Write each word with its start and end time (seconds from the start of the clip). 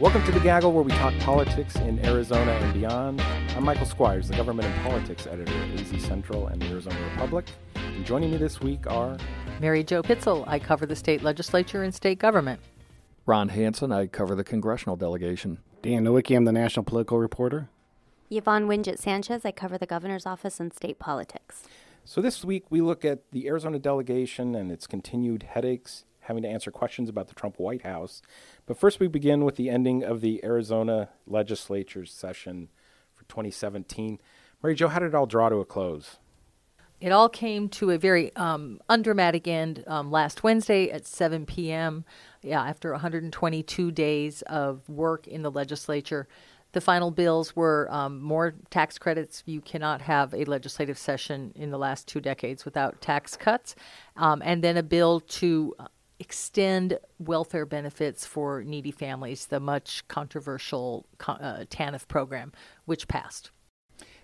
Welcome 0.00 0.24
to 0.24 0.32
the 0.32 0.40
Gaggle, 0.40 0.72
where 0.72 0.82
we 0.82 0.92
talk 0.92 1.12
politics 1.18 1.76
in 1.76 2.02
Arizona 2.06 2.52
and 2.52 2.72
beyond. 2.72 3.20
I'm 3.54 3.64
Michael 3.64 3.84
Squires, 3.84 4.28
the 4.28 4.34
government 4.34 4.66
and 4.66 4.82
politics 4.82 5.26
editor 5.26 5.52
at 5.52 5.78
AZ 5.78 6.02
Central 6.02 6.46
and 6.46 6.62
the 6.62 6.68
Arizona 6.68 6.96
Republic. 7.10 7.44
And 7.74 8.06
joining 8.06 8.30
me 8.30 8.38
this 8.38 8.62
week 8.62 8.86
are 8.86 9.18
Mary 9.60 9.84
Jo 9.84 10.02
Pitzl. 10.02 10.48
I 10.48 10.58
cover 10.58 10.86
the 10.86 10.96
state 10.96 11.22
legislature 11.22 11.82
and 11.82 11.94
state 11.94 12.18
government. 12.18 12.60
Ron 13.26 13.50
Hansen. 13.50 13.92
I 13.92 14.06
cover 14.06 14.34
the 14.34 14.42
congressional 14.42 14.96
delegation. 14.96 15.58
Dan 15.82 16.04
Nowicki. 16.04 16.34
I'm 16.34 16.46
the 16.46 16.52
national 16.52 16.84
political 16.84 17.18
reporter. 17.18 17.68
Yvonne 18.30 18.68
Wingett 18.68 18.98
Sanchez. 18.98 19.44
I 19.44 19.52
cover 19.52 19.76
the 19.76 19.84
governor's 19.84 20.24
office 20.24 20.58
and 20.60 20.72
state 20.72 20.98
politics. 20.98 21.64
So 22.06 22.22
this 22.22 22.42
week 22.42 22.64
we 22.70 22.80
look 22.80 23.04
at 23.04 23.30
the 23.32 23.46
Arizona 23.48 23.78
delegation 23.78 24.54
and 24.54 24.72
its 24.72 24.86
continued 24.86 25.42
headaches, 25.42 26.06
having 26.30 26.44
to 26.44 26.48
answer 26.48 26.70
questions 26.70 27.08
about 27.08 27.26
the 27.26 27.34
Trump 27.34 27.58
White 27.58 27.82
House. 27.82 28.22
But 28.66 28.78
first, 28.78 29.00
we 29.00 29.08
begin 29.08 29.44
with 29.44 29.56
the 29.56 29.68
ending 29.68 30.04
of 30.04 30.20
the 30.20 30.42
Arizona 30.44 31.08
legislature's 31.26 32.12
session 32.12 32.68
for 33.12 33.24
2017. 33.24 34.20
Mary 34.62 34.76
Jo, 34.76 34.86
how 34.86 35.00
did 35.00 35.06
it 35.06 35.14
all 35.16 35.26
draw 35.26 35.48
to 35.48 35.56
a 35.56 35.64
close? 35.64 36.18
It 37.00 37.10
all 37.10 37.28
came 37.28 37.68
to 37.70 37.90
a 37.90 37.98
very 37.98 38.34
um, 38.36 38.78
undramatic 38.88 39.48
end 39.48 39.82
um, 39.88 40.12
last 40.12 40.44
Wednesday 40.44 40.88
at 40.90 41.04
7 41.04 41.46
p.m. 41.46 42.04
Yeah, 42.42 42.62
after 42.62 42.92
122 42.92 43.90
days 43.90 44.42
of 44.42 44.88
work 44.88 45.26
in 45.26 45.42
the 45.42 45.50
legislature. 45.50 46.28
The 46.72 46.80
final 46.80 47.10
bills 47.10 47.56
were 47.56 47.88
um, 47.90 48.20
more 48.20 48.54
tax 48.70 48.98
credits. 48.98 49.42
You 49.46 49.60
cannot 49.60 50.02
have 50.02 50.32
a 50.32 50.44
legislative 50.44 50.98
session 50.98 51.52
in 51.56 51.70
the 51.70 51.78
last 51.78 52.06
two 52.06 52.20
decades 52.20 52.64
without 52.64 53.00
tax 53.00 53.36
cuts. 53.36 53.74
Um, 54.16 54.40
and 54.44 54.62
then 54.62 54.76
a 54.76 54.82
bill 54.82 55.18
to 55.20 55.74
extend 56.20 56.98
welfare 57.18 57.66
benefits 57.66 58.26
for 58.26 58.62
needy 58.62 58.92
families, 58.92 59.46
the 59.46 59.58
much 59.58 60.06
controversial 60.06 61.06
uh, 61.26 61.64
TANF 61.68 62.06
program, 62.06 62.52
which 62.84 63.08
passed. 63.08 63.50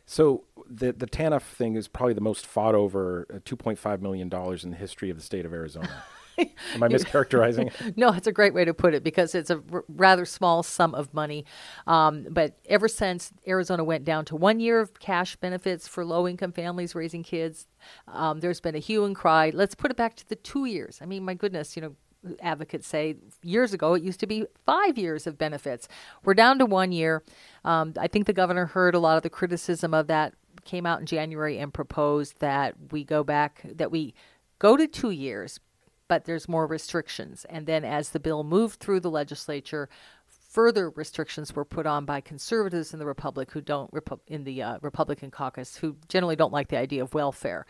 So 0.04 0.44
the 0.70 0.92
the 0.92 1.06
TANF 1.06 1.42
thing 1.42 1.74
is 1.74 1.88
probably 1.88 2.14
the 2.14 2.20
most 2.20 2.46
fought 2.46 2.76
over 2.76 3.26
uh, 3.32 3.38
2.5 3.38 4.00
million 4.00 4.28
dollars 4.28 4.62
in 4.62 4.70
the 4.70 4.76
history 4.76 5.10
of 5.10 5.16
the 5.16 5.22
state 5.22 5.44
of 5.44 5.52
Arizona. 5.52 6.04
Am 6.38 6.82
I 6.82 6.88
mischaracterizing 6.88 7.96
no, 7.96 8.12
it's 8.12 8.26
a 8.26 8.32
great 8.32 8.54
way 8.54 8.64
to 8.64 8.74
put 8.74 8.94
it 8.94 9.02
because 9.02 9.34
it's 9.34 9.50
a 9.50 9.62
r- 9.72 9.84
rather 9.88 10.24
small 10.24 10.62
sum 10.62 10.94
of 10.94 11.12
money. 11.14 11.44
Um, 11.86 12.26
but 12.30 12.58
ever 12.66 12.88
since 12.88 13.32
Arizona 13.46 13.84
went 13.84 14.04
down 14.04 14.24
to 14.26 14.36
one 14.36 14.60
year 14.60 14.80
of 14.80 14.98
cash 14.98 15.36
benefits 15.36 15.88
for 15.88 16.04
low 16.04 16.26
income 16.28 16.52
families 16.52 16.94
raising 16.94 17.22
kids, 17.22 17.66
um, 18.08 18.40
there's 18.40 18.60
been 18.60 18.74
a 18.74 18.80
hue 18.80 19.04
and 19.04 19.14
cry. 19.14 19.50
Let's 19.54 19.74
put 19.74 19.90
it 19.90 19.96
back 19.96 20.16
to 20.16 20.28
the 20.28 20.36
two 20.36 20.64
years. 20.64 20.98
I 21.02 21.06
mean, 21.06 21.24
my 21.24 21.34
goodness, 21.34 21.76
you 21.76 21.82
know, 21.82 21.96
advocates 22.40 22.86
say 22.86 23.16
years 23.42 23.72
ago 23.72 23.94
it 23.94 24.02
used 24.02 24.20
to 24.20 24.26
be 24.26 24.44
five 24.64 24.98
years 24.98 25.26
of 25.26 25.38
benefits. 25.38 25.88
We're 26.24 26.34
down 26.34 26.58
to 26.58 26.66
one 26.66 26.92
year. 26.92 27.22
Um, 27.64 27.94
I 27.98 28.08
think 28.08 28.26
the 28.26 28.32
governor 28.32 28.66
heard 28.66 28.94
a 28.94 28.98
lot 28.98 29.16
of 29.16 29.22
the 29.22 29.30
criticism 29.30 29.94
of 29.94 30.06
that, 30.08 30.34
came 30.64 30.86
out 30.86 31.00
in 31.00 31.06
January 31.06 31.58
and 31.58 31.72
proposed 31.72 32.40
that 32.40 32.74
we 32.90 33.04
go 33.04 33.22
back, 33.22 33.62
that 33.64 33.90
we 33.90 34.14
go 34.58 34.76
to 34.76 34.86
two 34.86 35.10
years, 35.10 35.60
but 36.08 36.24
there's 36.24 36.48
more 36.48 36.66
restrictions. 36.66 37.44
And 37.48 37.66
then 37.66 37.84
as 37.84 38.10
the 38.10 38.20
bill 38.20 38.44
moved 38.44 38.80
through 38.80 39.00
the 39.00 39.10
legislature, 39.10 39.88
further 40.26 40.90
restrictions 40.90 41.54
were 41.54 41.64
put 41.64 41.86
on 41.86 42.04
by 42.04 42.20
conservatives 42.20 42.92
in 42.92 42.98
the 42.98 43.06
Republic 43.06 43.50
who 43.50 43.60
don't 43.60 43.90
in 44.26 44.44
the 44.44 44.62
uh, 44.62 44.78
Republican 44.82 45.30
caucus 45.30 45.76
who 45.76 45.96
generally 46.08 46.36
don't 46.36 46.52
like 46.52 46.68
the 46.68 46.78
idea 46.78 47.02
of 47.02 47.14
welfare. 47.14 47.66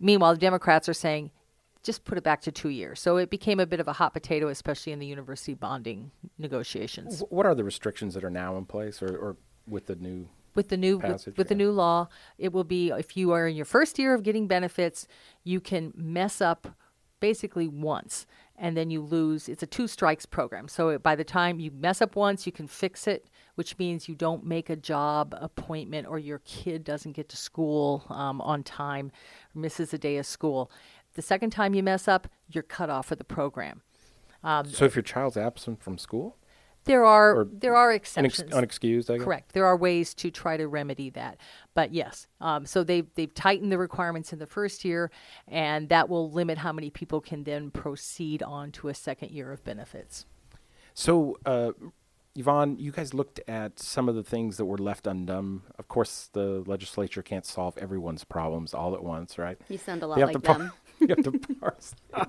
Meanwhile, 0.00 0.34
the 0.34 0.40
Democrats 0.40 0.88
are 0.88 0.94
saying 0.94 1.30
just 1.82 2.04
put 2.04 2.16
it 2.16 2.24
back 2.24 2.40
to 2.40 2.50
two 2.50 2.70
years. 2.70 2.98
So 2.98 3.18
it 3.18 3.28
became 3.28 3.60
a 3.60 3.66
bit 3.66 3.78
of 3.78 3.86
a 3.86 3.92
hot 3.92 4.14
potato, 4.14 4.48
especially 4.48 4.92
in 4.92 4.98
the 4.98 5.06
university 5.06 5.52
bonding 5.52 6.10
negotiations. 6.38 7.22
What 7.28 7.46
are 7.46 7.54
the 7.54 7.62
restrictions 7.62 8.14
that 8.14 8.24
are 8.24 8.30
now 8.30 8.56
in 8.56 8.64
place, 8.64 9.02
or, 9.02 9.14
or 9.14 9.36
with 9.68 9.86
the 9.86 9.96
new 9.96 10.28
with 10.54 10.68
the 10.68 10.76
new 10.76 10.98
passage, 10.98 11.26
with, 11.26 11.38
with 11.38 11.46
yeah. 11.46 11.48
the 11.50 11.54
new 11.56 11.70
law? 11.70 12.08
It 12.38 12.52
will 12.52 12.64
be 12.64 12.88
if 12.90 13.16
you 13.16 13.32
are 13.32 13.46
in 13.46 13.54
your 13.54 13.66
first 13.66 13.98
year 13.98 14.14
of 14.14 14.22
getting 14.22 14.46
benefits, 14.46 15.06
you 15.44 15.60
can 15.60 15.92
mess 15.94 16.40
up 16.40 16.74
basically 17.24 17.66
once 17.66 18.26
and 18.58 18.76
then 18.76 18.90
you 18.90 19.00
lose 19.00 19.48
it's 19.48 19.62
a 19.62 19.66
two 19.66 19.88
strikes 19.88 20.26
program. 20.26 20.68
So 20.68 20.98
by 20.98 21.16
the 21.16 21.24
time 21.24 21.58
you 21.58 21.70
mess 21.70 22.02
up 22.02 22.16
once 22.16 22.44
you 22.44 22.52
can 22.52 22.68
fix 22.68 23.06
it 23.06 23.30
which 23.54 23.78
means 23.78 24.10
you 24.10 24.14
don't 24.14 24.44
make 24.44 24.68
a 24.68 24.76
job 24.76 25.34
appointment 25.40 26.06
or 26.06 26.18
your 26.18 26.40
kid 26.40 26.84
doesn't 26.84 27.12
get 27.12 27.30
to 27.30 27.38
school 27.38 28.04
um, 28.10 28.42
on 28.42 28.62
time 28.62 29.10
misses 29.54 29.94
a 29.94 29.98
day 29.98 30.18
of 30.18 30.26
school. 30.26 30.70
The 31.14 31.22
second 31.22 31.48
time 31.48 31.72
you 31.72 31.82
mess 31.82 32.08
up 32.08 32.28
you're 32.50 32.62
cut 32.62 32.90
off 32.90 33.10
of 33.10 33.16
the 33.16 33.24
program. 33.24 33.80
Um, 34.42 34.68
so 34.68 34.84
if 34.84 34.94
your 34.94 35.02
child's 35.02 35.38
absent 35.38 35.82
from 35.82 35.96
school 35.96 36.36
there 36.84 37.04
are 37.04 37.36
or 37.36 37.48
there 37.50 37.74
are 37.74 37.92
exceptions. 37.92 38.50
Unex- 38.50 38.52
unexcused, 38.52 39.10
I 39.10 39.16
guess. 39.16 39.24
Correct. 39.24 39.52
There 39.52 39.66
are 39.66 39.76
ways 39.76 40.14
to 40.14 40.30
try 40.30 40.56
to 40.56 40.68
remedy 40.68 41.10
that, 41.10 41.38
but 41.74 41.92
yes. 41.92 42.26
Um, 42.40 42.66
so 42.66 42.84
they've 42.84 43.06
they've 43.14 43.32
tightened 43.32 43.72
the 43.72 43.78
requirements 43.78 44.32
in 44.32 44.38
the 44.38 44.46
first 44.46 44.84
year, 44.84 45.10
and 45.48 45.88
that 45.88 46.08
will 46.08 46.30
limit 46.30 46.58
how 46.58 46.72
many 46.72 46.90
people 46.90 47.20
can 47.20 47.44
then 47.44 47.70
proceed 47.70 48.42
on 48.42 48.70
to 48.72 48.88
a 48.88 48.94
second 48.94 49.30
year 49.30 49.52
of 49.52 49.64
benefits. 49.64 50.26
So. 50.94 51.38
Uh, 51.44 51.72
Yvonne, 52.36 52.76
you 52.80 52.90
guys 52.90 53.14
looked 53.14 53.38
at 53.46 53.78
some 53.78 54.08
of 54.08 54.16
the 54.16 54.24
things 54.24 54.56
that 54.56 54.64
were 54.64 54.78
left 54.78 55.06
undone. 55.06 55.62
Of 55.78 55.86
course, 55.86 56.30
the 56.32 56.64
legislature 56.66 57.22
can't 57.22 57.46
solve 57.46 57.78
everyone's 57.78 58.24
problems 58.24 58.74
all 58.74 58.94
at 58.96 59.04
once, 59.04 59.38
right? 59.38 59.56
You 59.68 59.78
sound 59.78 60.02
a 60.02 60.08
lot 60.08 60.18
like 60.18 60.42
them. 60.42 60.72
you 60.98 61.06
have 61.08 61.22
to 61.22 61.32
parse. 61.60 61.94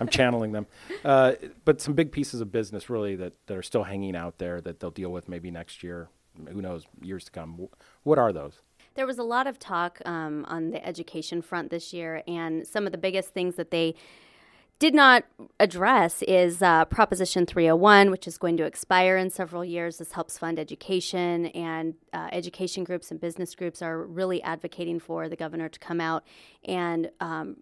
I'm 0.00 0.08
channeling 0.08 0.52
them. 0.52 0.66
Uh, 1.04 1.34
but 1.64 1.80
some 1.80 1.94
big 1.94 2.12
pieces 2.12 2.40
of 2.40 2.50
business, 2.50 2.88
really, 2.88 3.16
that, 3.16 3.34
that 3.46 3.56
are 3.56 3.62
still 3.62 3.84
hanging 3.84 4.16
out 4.16 4.38
there 4.38 4.60
that 4.60 4.80
they'll 4.80 4.90
deal 4.90 5.10
with 5.10 5.28
maybe 5.28 5.50
next 5.50 5.82
year. 5.82 6.08
Who 6.48 6.60
knows, 6.60 6.84
years 7.00 7.24
to 7.24 7.30
come. 7.30 7.68
What 8.02 8.18
are 8.18 8.32
those? 8.32 8.60
There 8.94 9.06
was 9.06 9.18
a 9.18 9.22
lot 9.22 9.46
of 9.46 9.58
talk 9.58 10.00
um, 10.04 10.44
on 10.48 10.70
the 10.70 10.84
education 10.84 11.42
front 11.42 11.70
this 11.70 11.92
year, 11.92 12.22
and 12.26 12.66
some 12.66 12.86
of 12.86 12.92
the 12.92 12.98
biggest 12.98 13.30
things 13.30 13.56
that 13.56 13.70
they 13.70 13.94
did 14.78 14.94
not 14.94 15.24
address 15.60 16.22
is 16.22 16.60
uh, 16.60 16.84
Proposition 16.86 17.46
301, 17.46 18.10
which 18.10 18.26
is 18.26 18.38
going 18.38 18.56
to 18.56 18.64
expire 18.64 19.16
in 19.16 19.30
several 19.30 19.64
years. 19.64 19.98
This 19.98 20.12
helps 20.12 20.36
fund 20.36 20.58
education, 20.58 21.46
and 21.46 21.94
uh, 22.12 22.28
education 22.32 22.84
groups 22.84 23.10
and 23.10 23.20
business 23.20 23.54
groups 23.54 23.82
are 23.82 24.04
really 24.04 24.42
advocating 24.42 24.98
for 24.98 25.28
the 25.28 25.36
governor 25.36 25.68
to 25.68 25.78
come 25.78 26.00
out 26.00 26.24
and 26.64 27.10
um, 27.20 27.56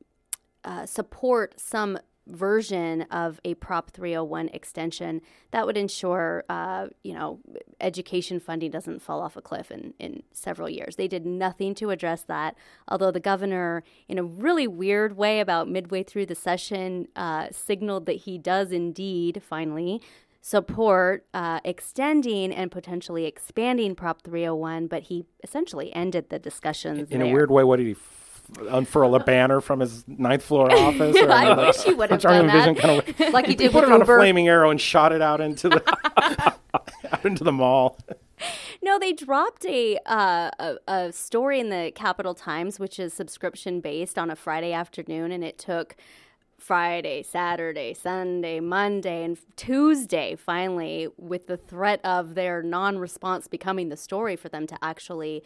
uh, 0.65 0.87
support 0.87 1.60
some 1.60 1.98
version 2.27 3.03
of 3.03 3.41
a 3.44 3.55
Prop 3.55 3.91
301 3.91 4.49
extension 4.49 5.21
that 5.50 5.66
would 5.66 5.77
ensure, 5.77 6.44
uh, 6.49 6.87
you 7.03 7.15
know, 7.15 7.41
education 7.81 8.38
funding 8.41 8.71
doesn't 8.71 9.00
fall 9.00 9.21
off 9.21 9.37
a 9.37 9.43
cliff 9.43 9.71
in, 9.71 9.94
in 9.99 10.22
several 10.33 10.69
years. 10.69 10.97
They 10.97 11.09
did 11.09 11.27
nothing 11.27 11.75
to 11.77 11.91
address 11.91 12.22
that, 12.25 12.56
although 12.88 13.10
the 13.10 13.21
governor, 13.21 13.83
in 14.09 14.19
a 14.19 14.25
really 14.25 14.66
weird 14.66 15.16
way, 15.16 15.41
about 15.41 15.69
midway 15.69 16.03
through 16.03 16.27
the 16.27 16.34
session, 16.34 17.09
uh, 17.16 17.49
signaled 17.50 18.06
that 18.06 18.16
he 18.16 18.39
does 18.39 18.72
indeed 18.72 19.43
finally 19.44 20.00
support 20.43 21.25
uh, 21.33 21.60
extending 21.65 22.53
and 22.53 22.71
potentially 22.71 23.27
expanding 23.27 23.94
Prop 23.94 24.22
301, 24.22 24.89
but 24.89 25.04
he 25.04 25.25
essentially 25.43 25.94
ended 25.94 26.31
the 26.31 26.39
discussions. 26.39 27.10
In, 27.10 27.22
in 27.22 27.28
a 27.28 27.33
weird 27.33 27.50
way, 27.50 27.62
what 27.62 27.77
did 27.77 27.87
he 27.87 27.94
unfurl 28.68 29.14
a 29.14 29.20
banner 29.20 29.60
from 29.60 29.80
his 29.80 30.04
ninth 30.06 30.42
floor 30.42 30.70
office. 30.72 31.16
Or 31.16 31.30
I 31.30 31.54
wish 31.54 31.82
he 31.82 31.94
would 31.94 32.10
have 32.10 32.20
done 32.20 32.46
that. 32.46 32.76
Kind 32.76 33.02
of, 33.08 33.20
like 33.32 33.46
he 33.46 33.54
did. 33.54 33.72
Put 33.72 33.84
it 33.84 33.92
on 33.92 34.02
a 34.02 34.06
flaming 34.06 34.48
arrow 34.48 34.70
and 34.70 34.80
shot 34.80 35.12
it 35.12 35.22
out 35.22 35.40
into 35.40 35.68
the 35.68 35.82
out 37.12 37.24
into 37.24 37.44
the 37.44 37.52
mall. 37.52 37.98
No, 38.82 38.98
they 38.98 39.12
dropped 39.12 39.64
a, 39.66 39.96
uh, 40.04 40.50
a, 40.58 40.76
a 40.88 41.12
story 41.12 41.60
in 41.60 41.68
the 41.68 41.92
Capitol 41.94 42.34
Times, 42.34 42.80
which 42.80 42.98
is 42.98 43.15
subscription 43.15 43.80
based, 43.80 44.18
on 44.18 44.30
a 44.30 44.34
Friday 44.34 44.72
afternoon, 44.72 45.30
and 45.30 45.44
it 45.44 45.56
took 45.56 45.94
Friday, 46.59 47.22
Saturday, 47.22 47.94
Sunday, 47.94 48.59
Monday, 48.59 49.24
and 49.24 49.38
Tuesday, 49.54 50.34
finally, 50.34 51.09
with 51.16 51.47
the 51.47 51.56
threat 51.56 52.00
of 52.04 52.34
their 52.34 52.62
non 52.62 52.98
response 52.98 53.47
becoming 53.47 53.88
the 53.88 53.97
story 53.97 54.34
for 54.34 54.48
them 54.48 54.66
to 54.66 54.77
actually 54.82 55.44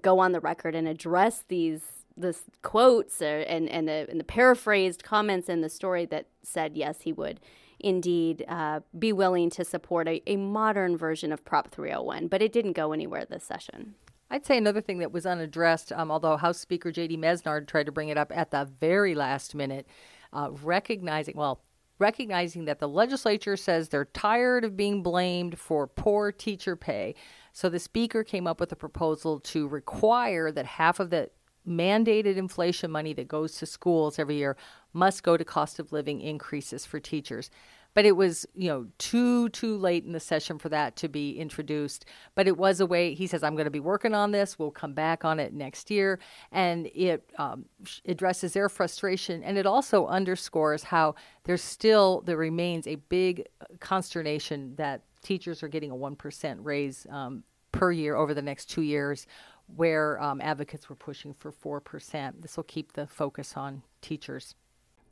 go 0.00 0.18
on 0.18 0.32
the 0.32 0.40
record 0.40 0.74
and 0.74 0.88
address 0.88 1.44
these 1.48 2.03
the 2.16 2.36
quotes 2.62 3.20
or, 3.20 3.40
and 3.40 3.68
and 3.68 3.88
the, 3.88 4.06
and 4.08 4.20
the 4.20 4.24
paraphrased 4.24 5.02
comments 5.02 5.48
in 5.48 5.60
the 5.60 5.68
story 5.68 6.06
that 6.06 6.26
said 6.42 6.76
yes 6.76 7.02
he 7.02 7.12
would 7.12 7.40
indeed 7.80 8.44
uh, 8.48 8.80
be 8.98 9.12
willing 9.12 9.50
to 9.50 9.64
support 9.64 10.08
a, 10.08 10.22
a 10.26 10.36
modern 10.36 10.96
version 10.96 11.32
of 11.32 11.44
Prop 11.44 11.70
301, 11.70 12.28
but 12.28 12.40
it 12.40 12.52
didn't 12.52 12.72
go 12.72 12.92
anywhere 12.92 13.26
this 13.28 13.44
session. 13.44 13.94
I'd 14.30 14.46
say 14.46 14.56
another 14.56 14.80
thing 14.80 14.98
that 14.98 15.12
was 15.12 15.26
unaddressed, 15.26 15.92
um, 15.92 16.10
although 16.10 16.36
House 16.36 16.58
Speaker 16.58 16.90
J.D. 16.90 17.18
Mesnard 17.18 17.66
tried 17.66 17.86
to 17.86 17.92
bring 17.92 18.08
it 18.08 18.16
up 18.16 18.32
at 18.34 18.50
the 18.50 18.68
very 18.80 19.14
last 19.14 19.54
minute, 19.54 19.86
uh, 20.32 20.50
recognizing, 20.62 21.36
well, 21.36 21.62
recognizing 21.98 22.64
that 22.64 22.80
the 22.80 22.88
legislature 22.88 23.56
says 23.56 23.88
they're 23.88 24.06
tired 24.06 24.64
of 24.64 24.76
being 24.76 25.02
blamed 25.02 25.58
for 25.58 25.86
poor 25.86 26.32
teacher 26.32 26.74
pay. 26.74 27.14
So 27.52 27.68
the 27.68 27.78
Speaker 27.78 28.24
came 28.24 28.46
up 28.46 28.58
with 28.58 28.72
a 28.72 28.76
proposal 28.76 29.38
to 29.40 29.68
require 29.68 30.50
that 30.50 30.66
half 30.66 30.98
of 30.98 31.10
the 31.10 31.30
mandated 31.68 32.36
inflation 32.36 32.90
money 32.90 33.12
that 33.14 33.28
goes 33.28 33.56
to 33.56 33.66
schools 33.66 34.18
every 34.18 34.36
year 34.36 34.56
must 34.92 35.22
go 35.22 35.36
to 35.36 35.44
cost 35.44 35.78
of 35.78 35.92
living 35.92 36.20
increases 36.20 36.84
for 36.86 37.00
teachers. 37.00 37.50
but 37.94 38.04
it 38.04 38.16
was 38.16 38.44
you 38.54 38.68
know 38.68 38.86
too 38.98 39.48
too 39.50 39.76
late 39.78 40.04
in 40.04 40.12
the 40.12 40.20
session 40.20 40.58
for 40.58 40.68
that 40.68 40.96
to 40.96 41.08
be 41.08 41.38
introduced. 41.38 42.04
But 42.34 42.46
it 42.48 42.56
was 42.56 42.80
a 42.80 42.86
way. 42.86 43.14
He 43.14 43.26
says, 43.28 43.42
"I'm 43.42 43.54
going 43.54 43.66
to 43.66 43.70
be 43.70 43.80
working 43.80 44.14
on 44.14 44.32
this. 44.32 44.58
We'll 44.58 44.72
come 44.72 44.94
back 44.94 45.24
on 45.24 45.38
it 45.40 45.54
next 45.54 45.90
year," 45.90 46.18
and 46.50 46.86
it 46.94 47.30
um, 47.38 47.64
addresses 48.06 48.52
their 48.52 48.68
frustration, 48.68 49.42
and 49.44 49.56
it 49.56 49.66
also 49.66 50.06
underscores 50.06 50.82
how 50.82 51.14
there's 51.44 51.62
still 51.62 52.22
there 52.26 52.36
remains 52.36 52.86
a 52.86 52.96
big 52.96 53.46
consternation 53.80 54.74
that 54.76 55.02
teachers 55.22 55.62
are 55.62 55.68
getting 55.68 55.90
a 55.90 55.96
one 55.96 56.16
percent 56.16 56.60
raise 56.62 57.06
um, 57.10 57.44
per 57.72 57.90
year 57.92 58.16
over 58.16 58.34
the 58.34 58.42
next 58.42 58.66
two 58.66 58.82
years 58.82 59.26
where 59.66 60.20
um, 60.22 60.40
advocates 60.40 60.88
were 60.88 60.96
pushing 60.96 61.34
for 61.34 61.52
4%. 61.52 62.42
This 62.42 62.56
will 62.56 62.64
keep 62.64 62.92
the 62.92 63.06
focus 63.06 63.56
on 63.56 63.82
teachers. 64.00 64.54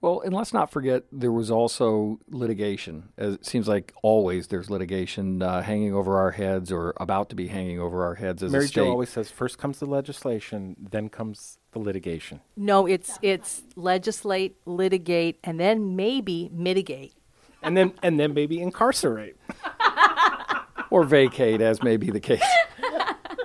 Well, 0.03 0.21
and 0.21 0.35
let's 0.35 0.53
not 0.53 0.69
forget 0.73 1.05
there 1.13 1.31
was 1.31 1.49
also 1.49 2.19
litigation. 2.29 3.11
As 3.17 3.35
it 3.35 3.47
seems 3.47 3.69
like 3.69 3.93
always 4.03 4.49
there's 4.49 4.69
litigation 4.69 5.43
uh, 5.43 5.63
hanging 5.63 5.95
over 5.95 6.19
our 6.19 6.33
heads 6.33 6.73
or 6.73 6.93
about 6.97 7.29
to 7.31 7.37
be 7.37 7.47
hanging 7.47 7.79
over 7.79 8.05
our 8.05 8.17
heads 8.17 8.43
as 8.43 8.51
Mary 8.51 8.65
a 8.65 8.69
state. 8.69 8.81
Jo 8.83 8.91
always 8.91 9.11
says, 9.11 9.31
first 9.31 9.59
comes 9.59 9.79
the 9.79 9.87
legislation, 9.87 10.75
then 10.91 11.09
comes 11.09 11.59
the 11.71 11.79
litigation. 11.79 12.41
No, 12.57 12.85
it's 12.85 13.17
it's 13.23 13.63
legislate, 13.77 14.57
litigate, 14.67 15.39
and 15.45 15.61
then 15.61 15.95
maybe 15.95 16.51
mitigate. 16.53 17.15
And 17.63 17.77
then 17.77 17.93
and 18.03 18.19
then 18.19 18.35
maybe 18.35 18.61
incarcerate. 18.61 19.37
or 20.91 21.05
vacate, 21.05 21.61
as 21.61 21.81
may 21.83 21.97
be 21.97 22.11
the 22.11 22.21
case. 22.21 22.43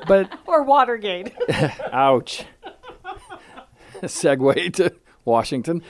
But 0.07 0.31
or 0.45 0.63
Watergate. 0.63 1.33
ouch. 1.91 2.45
Segue 4.01 4.73
to 4.75 4.93
Washington. 5.25 5.81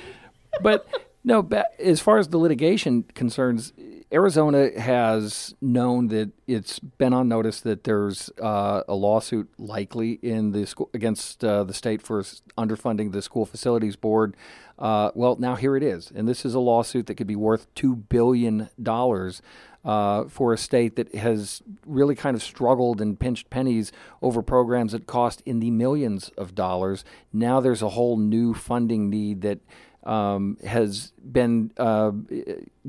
But 0.62 0.88
no, 1.24 1.42
ba- 1.42 1.68
as 1.80 2.00
far 2.00 2.18
as 2.18 2.30
the 2.30 2.38
litigation 2.38 3.04
concerns, 3.14 3.74
Arizona 4.12 4.70
has 4.80 5.54
known 5.60 6.08
that 6.08 6.32
it's 6.48 6.80
been 6.80 7.12
on 7.12 7.28
notice 7.28 7.60
that 7.62 7.84
there's 7.84 8.30
uh, 8.42 8.84
a 8.88 8.96
lawsuit 8.96 9.50
likely 9.58 10.14
in 10.22 10.54
the 10.54 10.66
school 10.66 10.90
against 10.94 11.44
uh, 11.44 11.66
the 11.66 11.74
state 11.74 12.02
for 12.02 12.22
underfunding 12.58 13.12
the 13.12 13.22
school 13.22 13.46
facilities 13.46 13.98
board. 13.98 14.38
Uh, 14.80 15.12
well, 15.14 15.36
now 15.38 15.56
here 15.56 15.76
it 15.76 15.84
is, 15.84 16.12
and 16.16 16.28
this 16.28 16.46
is 16.46 16.54
a 16.54 16.60
lawsuit 16.60 17.08
that 17.08 17.16
could 17.16 17.28
be 17.28 17.36
worth 17.36 17.74
two 17.76 17.96
billion 17.96 18.70
dollars. 18.82 19.42
Uh, 19.88 20.28
for 20.28 20.52
a 20.52 20.58
state 20.58 20.98
that 20.98 21.16
has 21.16 21.62
really 21.86 22.14
kind 22.14 22.36
of 22.36 22.44
struggled 22.44 23.00
and 23.00 23.22
pinched 23.22 23.50
pennies 23.50 23.94
over 24.22 24.42
programs 24.42 24.92
that 24.92 25.08
cost 25.08 25.42
in 25.46 25.62
the 25.62 25.72
millions 25.72 26.28
of 26.38 26.54
dollars. 26.54 27.06
Now 27.32 27.62
there's 27.62 27.82
a 27.82 27.88
whole 27.88 28.18
new 28.18 28.54
funding 28.54 29.10
need 29.10 29.44
that 29.44 29.60
um, 30.04 30.58
has 30.66 31.14
been 31.32 31.72
uh, 31.78 32.12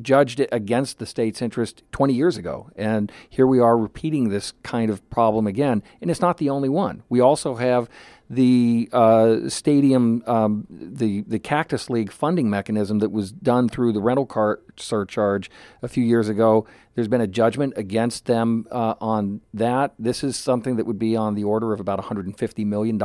judged 0.01 0.45
against 0.51 0.99
the 0.99 1.07
state's 1.07 1.41
interest 1.41 1.85
20 1.93 2.15
years 2.15 2.37
ago. 2.37 2.71
And 2.75 3.13
here 3.29 3.47
we 3.47 3.61
are 3.61 3.79
repeating 3.79 4.29
this 4.29 4.53
kind 4.65 4.91
of 4.91 5.09
problem 5.09 5.47
again. 5.47 5.85
And 6.01 6.11
it's 6.11 6.21
not 6.21 6.39
the 6.39 6.51
only 6.51 6.69
one. 6.69 7.05
We 7.09 7.21
also 7.21 7.57
have 7.57 7.89
the 8.31 8.89
uh, 8.93 9.49
stadium, 9.49 10.23
um, 10.27 10.67
the, 10.71 11.23
the 11.23 11.39
Cactus 11.39 11.89
League 11.89 12.13
funding 12.13 12.51
mechanism 12.51 12.99
that 12.99 13.11
was 13.11 13.33
done 13.33 13.69
through 13.69 13.93
the 13.93 14.01
rental 14.01 14.27
car 14.27 14.61
surcharge 14.77 15.51
a 15.83 15.89
few 15.89 16.05
years 16.05 16.29
ago. 16.29 16.67
There's 16.95 17.09
been 17.09 17.23
a 17.23 17.27
judgment 17.27 17.75
against 17.77 18.27
them 18.27 18.67
uh, 18.71 18.95
on 19.01 19.41
that. 19.55 19.95
This 19.99 20.23
is 20.23 20.37
something 20.37 20.77
that 20.77 20.85
would 20.87 20.99
be 20.99 21.17
on 21.17 21.37
the 21.37 21.45
order 21.45 21.73
of 21.73 21.81
about 21.81 22.01
$150 22.01 22.67
million. 22.67 23.01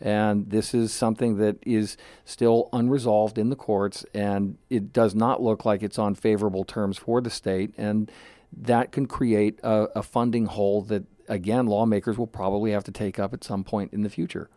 And 0.00 0.48
this 0.48 0.74
is 0.74 0.92
something 0.92 1.36
that 1.38 1.58
is 1.66 1.96
still 2.24 2.68
unresolved 2.72 3.36
in 3.36 3.50
the 3.50 3.56
courts, 3.56 4.06
and 4.14 4.56
it 4.70 4.92
does 4.92 5.14
not 5.14 5.42
look 5.42 5.64
like 5.64 5.82
it's 5.82 5.98
on 5.98 6.14
favorable 6.14 6.64
terms 6.64 6.96
for 6.96 7.20
the 7.20 7.30
state. 7.30 7.74
And 7.76 8.10
that 8.56 8.92
can 8.92 9.06
create 9.06 9.58
a, 9.62 9.88
a 9.96 10.02
funding 10.02 10.46
hole 10.46 10.82
that, 10.82 11.04
again, 11.28 11.66
lawmakers 11.66 12.18
will 12.18 12.26
probably 12.26 12.72
have 12.72 12.84
to 12.84 12.92
take 12.92 13.18
up 13.18 13.32
at 13.34 13.44
some 13.44 13.64
point 13.64 13.92
in 13.92 14.02
the 14.02 14.10
future. 14.10 14.48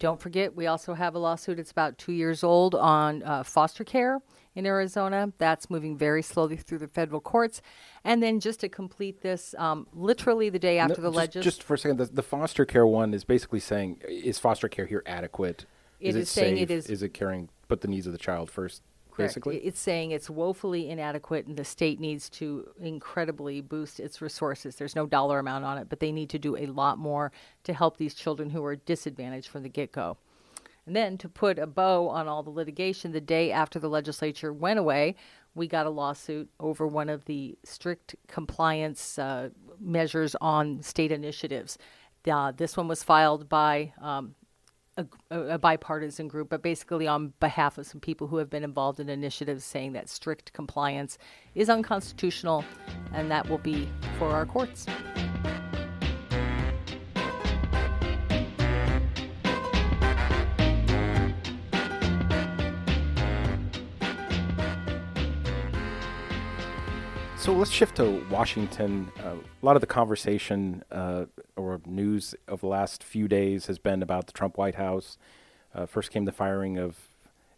Don't 0.00 0.20
forget, 0.20 0.56
we 0.56 0.66
also 0.66 0.94
have 0.94 1.14
a 1.14 1.18
lawsuit. 1.18 1.58
It's 1.58 1.70
about 1.70 1.98
two 1.98 2.12
years 2.12 2.42
old 2.42 2.74
on 2.74 3.22
uh, 3.22 3.44
foster 3.44 3.84
care 3.84 4.20
in 4.56 4.66
Arizona. 4.66 5.32
That's 5.38 5.70
moving 5.70 5.96
very 5.96 6.20
slowly 6.20 6.56
through 6.56 6.78
the 6.78 6.88
federal 6.88 7.20
courts. 7.20 7.62
And 8.02 8.20
then 8.20 8.40
just 8.40 8.60
to 8.60 8.68
complete 8.68 9.20
this, 9.22 9.54
um, 9.56 9.86
literally 9.92 10.50
the 10.50 10.58
day 10.58 10.78
after 10.78 11.00
No, 11.00 11.10
the 11.10 11.16
just, 11.16 11.34
legis- 11.36 11.44
just 11.44 11.62
for 11.62 11.74
a 11.74 11.78
second, 11.78 11.98
the, 11.98 12.06
the 12.06 12.22
foster 12.24 12.64
care 12.64 12.86
one 12.86 13.14
is 13.14 13.22
basically 13.24 13.60
saying, 13.60 14.00
is 14.08 14.38
foster 14.40 14.68
care 14.68 14.86
here 14.86 15.02
adequate? 15.06 15.64
It 16.00 16.08
is 16.10 16.16
is 16.16 16.30
saying 16.30 16.58
it 16.58 16.68
safe? 16.68 16.78
is- 16.78 16.90
Is 16.90 17.02
it 17.04 17.14
caring, 17.14 17.48
put 17.68 17.80
the 17.80 17.88
needs 17.88 18.06
of 18.08 18.12
the 18.12 18.18
child 18.18 18.50
first, 18.50 18.82
Correct. 19.14 19.30
basically? 19.30 19.56
It's 19.58 19.80
saying 19.80 20.10
it's 20.10 20.28
woefully 20.28 20.90
inadequate 20.90 21.46
and 21.46 21.56
the 21.56 21.64
state 21.64 22.00
needs 22.00 22.28
to 22.30 22.68
incredibly 22.80 23.60
boost 23.60 24.00
its 24.00 24.20
resources. 24.20 24.76
There's 24.76 24.96
no 24.96 25.06
dollar 25.06 25.38
amount 25.38 25.64
on 25.64 25.78
it, 25.78 25.88
but 25.88 26.00
they 26.00 26.10
need 26.10 26.30
to 26.30 26.38
do 26.38 26.56
a 26.56 26.66
lot 26.66 26.98
more 26.98 27.30
to 27.64 27.72
help 27.72 27.96
these 27.96 28.14
children 28.14 28.50
who 28.50 28.64
are 28.64 28.76
disadvantaged 28.76 29.48
from 29.48 29.62
the 29.62 29.68
get 29.68 29.92
go. 29.92 30.16
And 30.86 30.94
then 30.94 31.16
to 31.18 31.28
put 31.28 31.58
a 31.58 31.66
bow 31.66 32.08
on 32.08 32.28
all 32.28 32.42
the 32.42 32.50
litigation, 32.50 33.12
the 33.12 33.20
day 33.20 33.50
after 33.52 33.78
the 33.78 33.88
legislature 33.88 34.52
went 34.52 34.78
away, 34.78 35.14
we 35.54 35.66
got 35.66 35.86
a 35.86 35.90
lawsuit 35.90 36.50
over 36.60 36.86
one 36.86 37.08
of 37.08 37.24
the 37.24 37.56
strict 37.64 38.16
compliance 38.26 39.18
uh, 39.18 39.50
measures 39.80 40.36
on 40.40 40.82
state 40.82 41.12
initiatives. 41.12 41.78
Uh, 42.30 42.52
this 42.52 42.76
one 42.76 42.88
was 42.88 43.02
filed 43.02 43.48
by 43.48 43.92
um, 44.00 44.34
a, 44.96 45.06
a 45.30 45.58
bipartisan 45.58 46.28
group, 46.28 46.48
but 46.48 46.62
basically 46.62 47.06
on 47.06 47.32
behalf 47.40 47.78
of 47.78 47.86
some 47.86 48.00
people 48.00 48.26
who 48.26 48.36
have 48.36 48.50
been 48.50 48.64
involved 48.64 49.00
in 49.00 49.08
initiatives 49.08 49.64
saying 49.64 49.92
that 49.92 50.08
strict 50.08 50.52
compliance 50.52 51.18
is 51.54 51.68
unconstitutional, 51.68 52.64
and 53.12 53.30
that 53.30 53.48
will 53.48 53.58
be 53.58 53.88
for 54.18 54.30
our 54.30 54.46
courts. 54.46 54.86
So 67.44 67.52
let's 67.52 67.70
shift 67.70 67.96
to 67.96 68.24
Washington. 68.30 69.12
Uh, 69.22 69.34
a 69.34 69.66
lot 69.66 69.76
of 69.76 69.82
the 69.82 69.86
conversation 69.86 70.82
uh, 70.90 71.26
or 71.56 71.78
news 71.84 72.34
of 72.48 72.62
the 72.62 72.68
last 72.68 73.04
few 73.04 73.28
days 73.28 73.66
has 73.66 73.78
been 73.78 74.02
about 74.02 74.26
the 74.28 74.32
Trump 74.32 74.56
White 74.56 74.76
House. 74.76 75.18
Uh, 75.74 75.84
first 75.84 76.10
came 76.10 76.24
the 76.24 76.32
firing 76.32 76.78
of 76.78 76.96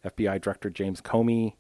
FBI 0.04 0.40
Director 0.40 0.70
James 0.70 1.00
Comey. 1.00 1.54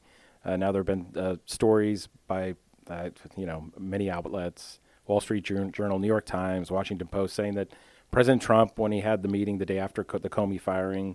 Uh, 0.44 0.56
now 0.56 0.72
there 0.72 0.80
have 0.80 0.86
been 0.86 1.06
uh, 1.14 1.36
stories 1.46 2.08
by 2.26 2.56
uh, 2.90 3.10
you 3.36 3.46
know 3.46 3.70
many 3.78 4.10
outlets, 4.10 4.80
Wall 5.06 5.20
Street 5.20 5.44
Jour- 5.44 5.70
Journal, 5.70 6.00
New 6.00 6.08
York 6.08 6.26
Times, 6.26 6.68
Washington 6.68 7.06
Post, 7.06 7.32
saying 7.32 7.54
that 7.54 7.68
President 8.10 8.42
Trump, 8.42 8.76
when 8.76 8.90
he 8.90 9.02
had 9.02 9.22
the 9.22 9.28
meeting 9.28 9.58
the 9.58 9.66
day 9.66 9.78
after 9.78 10.02
co- 10.02 10.18
the 10.18 10.28
Comey 10.28 10.60
firing, 10.60 11.14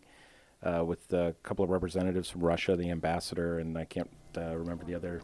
with 0.63 1.11
a 1.11 1.35
couple 1.43 1.65
of 1.65 1.71
representatives 1.71 2.29
from 2.29 2.39
Russia, 2.39 2.77
the 2.77 2.89
ambassador, 2.89 3.59
and 3.59 3.77
I 3.77 3.83
can't 3.83 4.09
remember 4.33 4.85
the 4.85 4.95
other. 4.95 5.21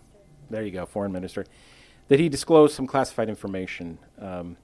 There 0.50 0.64
you 0.64 0.72
go, 0.72 0.86
foreign 0.86 1.14
minister. 1.14 1.46
That 2.08 2.20
he 2.20 2.30
disclosed 2.30 2.74
some 2.76 2.88
classified 2.88 3.30
information. 3.30 4.00
Um, 4.20 4.58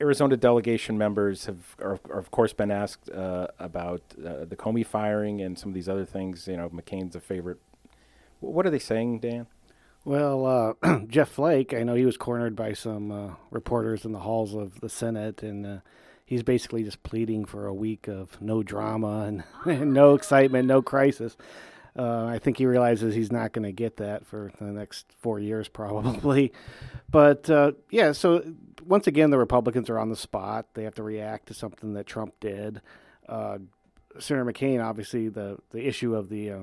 Arizona 0.00 0.36
delegation 0.36 0.98
members 0.98 1.46
have, 1.46 1.76
are, 1.80 1.98
are 2.10 2.18
of 2.18 2.30
course, 2.30 2.52
been 2.52 2.70
asked 2.70 3.08
uh, 3.10 3.48
about 3.58 4.02
uh, 4.18 4.44
the 4.44 4.56
Comey 4.56 4.84
firing 4.84 5.40
and 5.40 5.58
some 5.58 5.70
of 5.70 5.74
these 5.74 5.88
other 5.88 6.04
things. 6.04 6.48
You 6.48 6.56
know, 6.56 6.68
McCain's 6.70 7.14
a 7.14 7.20
favorite. 7.20 7.58
What 8.40 8.66
are 8.66 8.70
they 8.70 8.80
saying, 8.80 9.20
Dan? 9.20 9.46
Well, 10.04 10.76
uh, 10.82 10.98
Jeff 11.06 11.28
Flake, 11.28 11.72
I 11.72 11.84
know 11.84 11.94
he 11.94 12.04
was 12.04 12.16
cornered 12.16 12.56
by 12.56 12.72
some 12.72 13.12
uh, 13.12 13.34
reporters 13.50 14.04
in 14.04 14.10
the 14.10 14.18
halls 14.18 14.54
of 14.54 14.80
the 14.80 14.88
Senate, 14.88 15.44
and 15.44 15.64
uh, 15.64 15.76
he's 16.26 16.42
basically 16.42 16.82
just 16.82 17.04
pleading 17.04 17.44
for 17.44 17.66
a 17.66 17.74
week 17.74 18.08
of 18.08 18.40
no 18.40 18.64
drama 18.64 19.20
and, 19.26 19.44
and 19.64 19.92
no 19.94 20.14
excitement, 20.14 20.66
no 20.66 20.82
crisis. 20.82 21.36
Uh, 21.96 22.24
I 22.24 22.38
think 22.38 22.56
he 22.56 22.64
realizes 22.64 23.14
he's 23.14 23.30
not 23.30 23.52
going 23.52 23.64
to 23.64 23.72
get 23.72 23.98
that 23.98 24.26
for 24.26 24.50
the 24.58 24.72
next 24.72 25.06
four 25.18 25.38
years, 25.38 25.68
probably. 25.72 26.52
But 27.10 27.50
uh, 27.50 27.72
yeah, 27.90 28.12
so 28.12 28.42
once 28.86 29.06
again, 29.06 29.30
the 29.30 29.38
Republicans 29.38 29.90
are 29.90 29.98
on 29.98 30.08
the 30.08 30.16
spot. 30.16 30.66
They 30.74 30.84
have 30.84 30.94
to 30.94 31.02
react 31.02 31.48
to 31.48 31.54
something 31.54 31.94
that 31.94 32.06
Trump 32.06 32.34
did. 32.40 32.80
Uh, 33.28 33.58
Senator 34.18 34.44
McCain, 34.44 34.84
obviously, 34.84 35.28
the 35.28 35.58
the 35.70 35.86
issue 35.86 36.14
of 36.14 36.28
the 36.28 36.50
uh, 36.50 36.62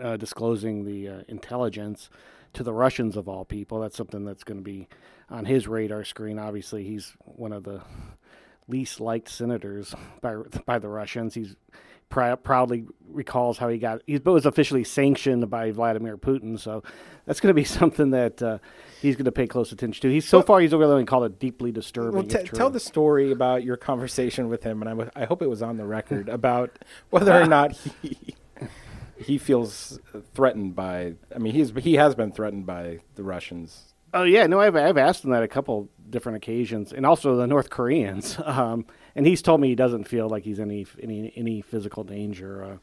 uh, 0.00 0.16
disclosing 0.16 0.84
the 0.84 1.08
uh, 1.08 1.20
intelligence 1.28 2.08
to 2.52 2.62
the 2.62 2.72
Russians 2.72 3.16
of 3.16 3.28
all 3.28 3.44
people. 3.44 3.80
That's 3.80 3.96
something 3.96 4.24
that's 4.24 4.44
going 4.44 4.58
to 4.58 4.64
be 4.64 4.88
on 5.28 5.44
his 5.44 5.66
radar 5.68 6.04
screen. 6.04 6.38
Obviously, 6.38 6.84
he's 6.84 7.14
one 7.24 7.52
of 7.52 7.64
the 7.64 7.82
least 8.68 9.00
liked 9.00 9.28
senators 9.28 9.94
by 10.20 10.36
by 10.64 10.78
the 10.78 10.88
Russians. 10.88 11.34
He's 11.34 11.56
pr- 12.08 12.36
proudly 12.36 12.86
recalls 13.08 13.58
how 13.58 13.68
he 13.68 13.78
got 13.78 14.02
he 14.06 14.18
was 14.18 14.44
officially 14.46 14.84
sanctioned 14.84 15.48
by 15.48 15.70
Vladimir 15.70 16.16
Putin. 16.16 16.58
So 16.58 16.82
that's 17.24 17.40
going 17.40 17.50
to 17.50 17.54
be 17.54 17.64
something 17.80 18.10
that 18.10 18.42
uh, 18.42 18.58
he's 19.00 19.16
going 19.16 19.24
to 19.24 19.32
pay 19.32 19.46
close 19.46 19.72
attention 19.72 20.02
to. 20.02 20.10
He's 20.12 20.28
so 20.28 20.42
far 20.42 20.60
he's 20.60 20.74
only 20.74 21.04
called 21.04 21.24
it 21.24 21.38
deeply 21.38 21.72
disturbing. 21.72 22.12
Well, 22.14 22.24
t- 22.24 22.48
tell 22.48 22.70
the 22.70 22.80
story 22.80 23.32
about 23.32 23.64
your 23.64 23.76
conversation 23.76 24.48
with 24.48 24.62
him, 24.62 24.82
and 24.82 24.88
I, 24.88 24.92
w- 24.92 25.10
I 25.16 25.24
hope 25.24 25.42
it 25.42 25.48
was 25.48 25.62
on 25.62 25.76
the 25.76 25.84
record 25.86 26.28
about 26.28 26.78
whether 27.10 27.32
or 27.32 27.46
not 27.46 27.76
he 28.02 28.34
he 29.18 29.38
feels 29.38 29.98
threatened 30.34 30.74
by. 30.74 31.14
I 31.34 31.38
mean, 31.38 31.54
he's 31.54 31.72
he 31.78 31.94
has 31.94 32.14
been 32.14 32.32
threatened 32.32 32.66
by 32.66 33.00
the 33.14 33.22
Russians. 33.22 33.94
Oh 34.14 34.22
yeah, 34.22 34.46
no, 34.46 34.60
I've 34.60 34.76
I've 34.76 34.98
asked 34.98 35.24
him 35.24 35.30
that 35.30 35.42
a 35.42 35.48
couple 35.48 35.88
different 36.08 36.36
occasions, 36.36 36.92
and 36.92 37.04
also 37.04 37.36
the 37.36 37.46
North 37.46 37.70
Koreans. 37.70 38.38
Um, 38.46 38.86
and 39.16 39.26
he's 39.26 39.42
told 39.42 39.60
me 39.60 39.68
he 39.68 39.74
doesn't 39.74 40.04
feel 40.04 40.28
like 40.28 40.44
he's 40.44 40.60
any 40.60 40.86
any 41.02 41.32
any 41.34 41.62
physical 41.62 42.04
danger. 42.04 42.62
Uh, 42.62 42.76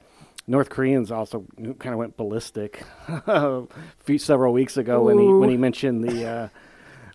North 0.47 0.69
Koreans 0.69 1.11
also 1.11 1.45
kind 1.79 1.93
of 1.93 1.97
went 1.97 2.17
ballistic 2.17 2.83
several 4.17 4.51
weeks 4.51 4.75
ago 4.75 4.99
Ooh. 4.99 5.05
when 5.05 5.19
he 5.19 5.27
when 5.27 5.49
he 5.49 5.57
mentioned 5.57 6.03
the 6.03 6.25
uh, 6.25 6.47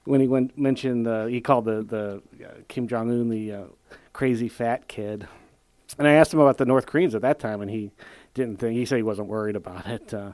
when 0.04 0.20
he 0.20 0.28
went 0.28 0.56
mentioned 0.56 1.04
the 1.04 1.26
he 1.28 1.40
called 1.40 1.64
the 1.66 1.82
the 1.82 2.46
uh, 2.46 2.52
Kim 2.68 2.86
Jong 2.86 3.10
Un 3.10 3.28
the 3.28 3.52
uh, 3.52 3.64
crazy 4.12 4.48
fat 4.48 4.86
kid, 4.86 5.26
and 5.98 6.06
I 6.06 6.12
asked 6.12 6.32
him 6.32 6.40
about 6.40 6.56
the 6.56 6.64
North 6.64 6.86
Koreans 6.86 7.16
at 7.16 7.22
that 7.22 7.40
time, 7.40 7.60
and 7.60 7.70
he 7.70 7.90
didn't 8.34 8.58
think 8.58 8.76
he 8.76 8.86
said 8.86 8.96
he 8.96 9.02
wasn't 9.02 9.28
worried 9.28 9.56
about 9.56 9.86
it. 9.88 10.14
Uh, 10.14 10.32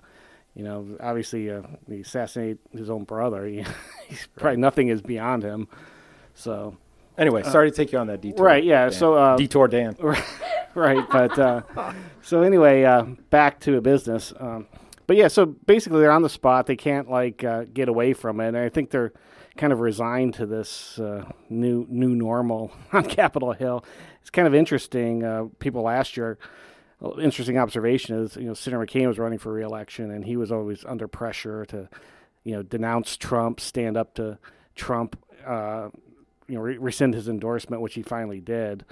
you 0.55 0.63
know, 0.63 0.87
obviously 1.01 1.51
uh, 1.51 1.63
he 1.89 2.03
assassinated 2.03 2.59
his 2.71 2.91
own 2.91 3.05
brother. 3.05 3.47
He, 3.49 3.65
he's 4.09 4.29
probably 4.37 4.59
nothing 4.59 4.89
is 4.89 5.01
beyond 5.01 5.43
him. 5.43 5.67
So 6.35 6.77
anyway, 7.19 7.43
uh, 7.43 7.51
sorry 7.51 7.71
to 7.71 7.77
take 7.77 7.93
you 7.93 7.99
on 7.99 8.07
that 8.09 8.21
detour. 8.21 8.45
Right? 8.45 8.65
Yeah. 8.65 8.85
Dan. 8.85 8.93
So 8.93 9.15
uh, 9.15 9.37
detour, 9.37 9.69
Dan. 9.69 9.97
right. 10.75 11.05
But 11.11 11.39
uh, 11.39 11.63
so 12.23 12.43
anyway, 12.43 12.85
uh, 12.85 13.03
back 13.31 13.61
to 13.61 13.77
a 13.77 13.81
business. 13.81 14.33
Um, 14.39 14.67
but 15.07 15.17
yeah, 15.17 15.29
so 15.29 15.47
basically 15.47 16.01
they're 16.01 16.11
on 16.11 16.23
the 16.23 16.31
spot. 16.31 16.67
They 16.67 16.77
can't 16.77 17.11
like 17.11 17.45
uh, 17.45 17.65
get 17.73 17.89
away 17.89 18.13
from 18.15 18.41
it. 18.41 18.49
And 18.49 18.57
I 18.57 18.69
think 18.69 18.91
they're 18.91 19.13
kind 19.57 19.73
of 19.73 19.81
resigned 19.81 20.35
to 20.35 20.47
this 20.47 20.99
uh, 20.99 21.31
new 21.49 21.87
new 21.89 22.15
normal 22.15 22.73
on 22.93 23.05
Capitol 23.05 23.53
Hill. 23.53 23.85
It's 24.21 24.31
kind 24.31 24.49
of 24.49 24.55
interesting. 24.55 25.23
Uh, 25.23 25.45
people 25.59 25.83
last 25.83 26.17
year, 26.17 26.39
interesting 27.21 27.59
observation 27.59 28.19
is 28.19 28.37
you 28.37 28.45
know 28.45 28.55
Senator 28.55 28.85
McCain 28.85 29.07
was 29.07 29.19
running 29.19 29.39
for 29.39 29.53
reelection 29.53 30.11
and 30.11 30.25
he 30.25 30.37
was 30.37 30.51
always 30.51 30.85
under 30.85 31.07
pressure 31.07 31.65
to 31.67 31.89
you 32.43 32.55
know 32.55 32.63
denounce 32.63 33.17
Trump, 33.17 33.61
stand 33.61 33.97
up 33.97 34.15
to 34.15 34.39
Trump, 34.75 35.17
uh, 35.47 35.89
you 36.49 36.57
know 36.57 36.61
re- 36.61 36.79
rescind 36.79 37.15
his 37.15 37.29
endorsement, 37.29 37.83
which 37.83 37.95
he 37.95 38.03
finally 38.03 38.41
did. 38.41 38.85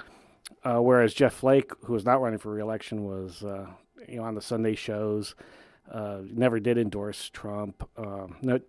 Uh, 0.64 0.80
whereas 0.80 1.14
Jeff 1.14 1.34
Flake, 1.34 1.72
who 1.84 1.92
was 1.92 2.04
not 2.04 2.20
running 2.20 2.38
for 2.38 2.52
reelection, 2.52 3.04
was 3.04 3.42
uh, 3.42 3.66
you 4.08 4.16
know 4.16 4.24
on 4.24 4.34
the 4.34 4.42
Sunday 4.42 4.74
shows. 4.74 5.34
Uh, 5.90 6.20
never 6.24 6.60
did 6.60 6.78
endorse 6.78 7.28
Trump. 7.30 7.88
Um, 7.96 8.36
no, 8.40 8.60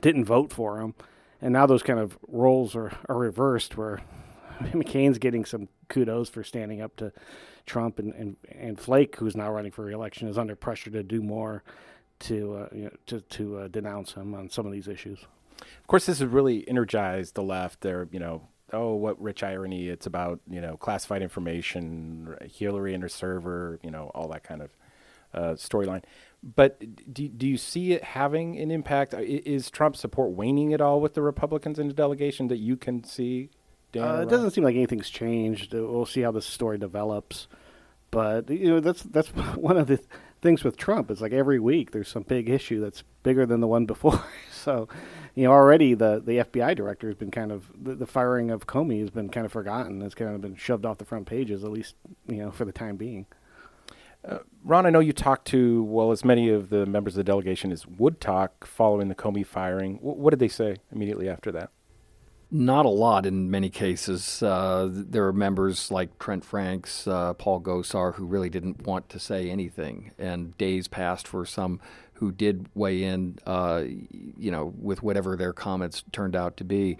didn't 0.00 0.24
vote 0.24 0.52
for 0.52 0.80
him 0.80 0.94
and 1.42 1.52
now 1.52 1.66
those 1.66 1.82
kind 1.82 1.98
of 1.98 2.16
roles 2.28 2.76
are, 2.76 2.92
are 3.08 3.18
reversed 3.18 3.76
where 3.76 4.00
McCain's 4.60 5.18
getting 5.18 5.44
some 5.44 5.68
kudos 5.88 6.30
for 6.30 6.44
standing 6.44 6.80
up 6.80 6.94
to 6.96 7.12
Trump 7.66 7.98
and, 7.98 8.14
and, 8.14 8.36
and 8.48 8.80
Flake, 8.80 9.16
who's 9.16 9.36
now 9.36 9.50
running 9.50 9.72
for 9.72 9.84
reelection, 9.84 10.28
is 10.28 10.38
under 10.38 10.54
pressure 10.54 10.90
to 10.90 11.02
do 11.02 11.20
more 11.20 11.64
to 12.20 12.54
uh, 12.54 12.68
you 12.72 12.84
know, 12.84 12.90
to, 13.06 13.20
to 13.20 13.58
uh, 13.58 13.68
denounce 13.68 14.14
him 14.14 14.34
on 14.34 14.48
some 14.48 14.64
of 14.64 14.72
these 14.72 14.86
issues. 14.86 15.18
Of 15.80 15.86
course, 15.86 16.06
this 16.06 16.18
has 16.18 16.28
really 16.28 16.66
energized 16.68 17.34
the 17.34 17.42
left. 17.42 17.80
They're 17.80 18.08
you 18.10 18.20
know 18.20 18.48
oh 18.72 18.94
what 18.94 19.20
rich 19.20 19.42
irony. 19.42 19.88
It's 19.88 20.06
about 20.06 20.40
you 20.48 20.60
know 20.60 20.76
classified 20.76 21.22
information, 21.22 22.36
Hillary 22.42 22.94
and 22.94 23.02
her 23.02 23.08
server, 23.08 23.78
you 23.82 23.90
know 23.90 24.10
all 24.14 24.28
that 24.28 24.44
kind 24.44 24.62
of 24.62 24.70
uh, 25.34 25.54
storyline. 25.54 26.02
But 26.42 27.12
do, 27.12 27.28
do 27.28 27.46
you 27.46 27.56
see 27.56 27.92
it 27.92 28.02
having 28.02 28.58
an 28.58 28.70
impact? 28.70 29.14
Is 29.14 29.70
Trump 29.70 29.96
support 29.96 30.32
waning 30.32 30.72
at 30.74 30.80
all 30.80 31.00
with 31.00 31.14
the 31.14 31.22
Republicans 31.22 31.78
in 31.78 31.86
the 31.88 31.94
delegation 31.94 32.48
that 32.48 32.58
you 32.58 32.76
can 32.76 33.04
see? 33.04 33.50
Uh, 33.96 34.22
it 34.22 34.28
doesn't 34.30 34.52
seem 34.52 34.64
like 34.64 34.74
anything's 34.74 35.10
changed. 35.10 35.74
Uh, 35.74 35.84
we'll 35.86 36.06
see 36.06 36.22
how 36.22 36.32
this 36.32 36.46
story 36.46 36.78
develops. 36.78 37.46
But 38.10 38.50
you 38.50 38.68
know 38.68 38.80
that's 38.80 39.02
that's 39.02 39.28
one 39.56 39.76
of 39.76 39.86
the 39.86 40.00
things 40.40 40.64
with 40.64 40.76
Trump. 40.76 41.10
It's 41.10 41.20
like 41.20 41.32
every 41.32 41.60
week 41.60 41.92
there's 41.92 42.08
some 42.08 42.24
big 42.24 42.48
issue 42.48 42.80
that's 42.80 43.04
bigger 43.22 43.46
than 43.46 43.60
the 43.60 43.68
one 43.68 43.86
before. 43.86 44.22
so, 44.50 44.88
you 45.34 45.44
know, 45.44 45.52
already 45.52 45.94
the, 45.94 46.22
the 46.24 46.38
FBI 46.38 46.76
director 46.76 47.06
has 47.08 47.16
been 47.16 47.30
kind 47.30 47.52
of 47.52 47.70
the, 47.80 47.94
the 47.94 48.06
firing 48.06 48.50
of 48.50 48.66
Comey 48.66 49.00
has 49.00 49.10
been 49.10 49.28
kind 49.28 49.46
of 49.46 49.52
forgotten. 49.52 50.02
It's 50.02 50.14
kind 50.14 50.34
of 50.34 50.40
been 50.40 50.56
shoved 50.56 50.84
off 50.84 50.98
the 50.98 51.04
front 51.04 51.26
pages, 51.26 51.64
at 51.64 51.70
least 51.70 51.94
you 52.28 52.36
know 52.36 52.50
for 52.50 52.64
the 52.64 52.72
time 52.72 52.96
being. 52.96 53.26
Uh, 54.26 54.38
Ron, 54.64 54.86
I 54.86 54.90
know 54.90 55.00
you 55.00 55.12
talked 55.12 55.46
to, 55.48 55.82
well, 55.82 56.12
as 56.12 56.24
many 56.24 56.48
of 56.48 56.68
the 56.70 56.86
members 56.86 57.14
of 57.14 57.16
the 57.16 57.24
delegation 57.24 57.72
as 57.72 57.86
would 57.86 58.20
talk 58.20 58.66
following 58.66 59.08
the 59.08 59.16
Comey 59.16 59.44
firing. 59.44 59.96
W- 59.96 60.14
what 60.14 60.30
did 60.30 60.38
they 60.38 60.48
say 60.48 60.76
immediately 60.92 61.28
after 61.28 61.50
that? 61.52 61.70
Not 62.48 62.86
a 62.86 62.90
lot 62.90 63.26
in 63.26 63.50
many 63.50 63.70
cases. 63.70 64.42
Uh, 64.42 64.88
there 64.92 65.26
are 65.26 65.32
members 65.32 65.90
like 65.90 66.18
Trent 66.18 66.44
Franks, 66.44 67.08
uh, 67.08 67.32
Paul 67.32 67.62
Gosar, 67.62 68.14
who 68.14 68.26
really 68.26 68.50
didn't 68.50 68.86
want 68.86 69.08
to 69.08 69.18
say 69.18 69.50
anything. 69.50 70.12
And 70.18 70.56
days 70.58 70.86
passed 70.86 71.26
for 71.26 71.44
some 71.44 71.80
who 72.22 72.30
did 72.30 72.68
weigh 72.76 73.02
in, 73.02 73.36
uh, 73.46 73.82
you 73.84 74.48
know, 74.48 74.72
with 74.78 75.02
whatever 75.02 75.36
their 75.36 75.52
comments 75.52 76.04
turned 76.12 76.36
out 76.36 76.56
to 76.56 76.62
be. 76.62 76.96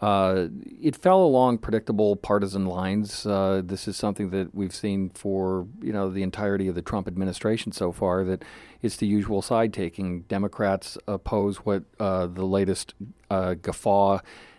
Uh, 0.00 0.48
it 0.82 0.96
fell 0.96 1.22
along 1.22 1.58
predictable 1.58 2.16
partisan 2.16 2.66
lines. 2.66 3.24
Uh, 3.24 3.62
this 3.64 3.86
is 3.86 3.96
something 3.96 4.30
that 4.30 4.52
we've 4.52 4.74
seen 4.74 5.10
for 5.10 5.68
you 5.80 5.92
know 5.92 6.10
the 6.10 6.24
entirety 6.24 6.66
of 6.66 6.74
the 6.74 6.82
Trump 6.82 7.06
administration 7.06 7.70
so 7.70 7.92
far. 7.92 8.24
That 8.24 8.42
it's 8.82 8.96
the 8.96 9.06
usual 9.06 9.42
side 9.42 9.72
taking. 9.72 10.22
Democrats 10.22 10.98
oppose 11.06 11.58
what 11.58 11.84
uh, 12.00 12.26
the 12.26 12.44
latest 12.44 12.94
uh, 13.30 13.54
guffaw 13.54 14.18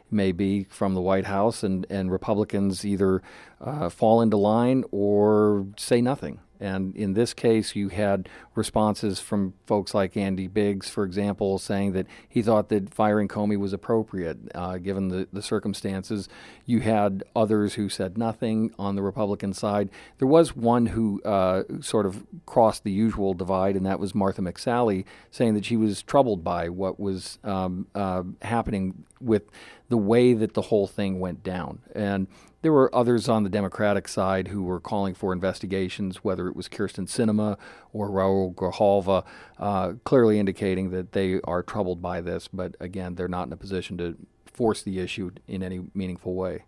may 0.09 0.31
be 0.31 0.63
from 0.63 0.93
the 0.93 1.01
White 1.01 1.25
House, 1.25 1.61
and 1.61 1.85
and 1.89 2.09
Republicans 2.09 2.85
either 2.85 3.21
uh, 3.59 3.89
fall 3.89 4.21
into 4.21 4.37
line 4.37 4.85
or 4.91 5.67
say 5.75 5.99
nothing. 5.99 6.39
And 6.59 6.95
in 6.95 7.13
this 7.13 7.33
case, 7.33 7.75
you 7.75 7.89
had 7.89 8.29
responses 8.55 9.19
from 9.19 9.53
folks 9.65 9.93
like 9.93 10.15
Andy 10.15 10.47
Biggs, 10.47 10.89
for 10.89 11.03
example, 11.03 11.59
saying 11.59 11.93
that 11.93 12.07
he 12.27 12.41
thought 12.41 12.69
that 12.69 12.93
firing 12.93 13.27
Comey 13.27 13.57
was 13.57 13.73
appropriate 13.73 14.37
uh, 14.55 14.77
given 14.77 15.09
the, 15.09 15.27
the 15.33 15.41
circumstances. 15.41 16.29
You 16.65 16.79
had 16.79 17.23
others 17.35 17.73
who 17.75 17.89
said 17.89 18.17
nothing 18.17 18.73
on 18.79 18.95
the 18.95 19.01
Republican 19.01 19.53
side. 19.53 19.89
There 20.17 20.27
was 20.27 20.55
one 20.55 20.87
who 20.87 21.21
uh, 21.23 21.63
sort 21.81 22.05
of 22.05 22.25
crossed 22.45 22.83
the 22.83 22.91
usual 22.91 23.33
divide, 23.33 23.75
and 23.75 23.85
that 23.85 23.99
was 23.99 24.15
Martha 24.15 24.41
McSally, 24.41 25.05
saying 25.31 25.53
that 25.55 25.65
she 25.65 25.77
was 25.77 26.01
troubled 26.01 26.43
by 26.43 26.69
what 26.69 26.99
was 26.99 27.39
um, 27.43 27.87
uh, 27.93 28.23
happening 28.41 29.03
with 29.19 29.43
the 29.89 29.97
way 29.97 30.33
that 30.33 30.53
the 30.53 30.63
whole 30.63 30.87
thing 30.87 31.19
went 31.19 31.43
down. 31.43 31.79
And 31.93 32.27
there 32.65 32.73
were 32.73 32.93
others 32.95 33.29
on 33.29 33.43
the 33.43 33.49
Democratic 33.49 34.07
side 34.07 34.47
who 34.47 34.63
were 34.63 34.79
calling 34.79 35.13
for 35.13 35.31
investigations, 35.31 36.23
whether 36.23 36.47
it 36.47 36.55
was 36.55 36.67
Kyrsten 36.67 37.05
Sinema 37.05 37.59
or 37.93 38.09
Raul 38.09 38.55
Grijalva, 38.55 39.23
uh, 39.59 39.93
clearly 40.03 40.39
indicating 40.39 40.89
that 40.89 41.11
they 41.11 41.39
are 41.43 41.61
troubled 41.61 42.01
by 42.01 42.21
this. 42.21 42.47
But 42.47 42.75
again, 42.79 43.13
they're 43.13 43.27
not 43.27 43.45
in 43.45 43.53
a 43.53 43.55
position 43.55 43.99
to 43.99 44.17
force 44.47 44.81
the 44.81 44.97
issue 44.97 45.29
in 45.47 45.61
any 45.61 45.81
meaningful 45.93 46.33
way. 46.33 46.63